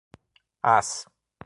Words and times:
às 0.71 1.05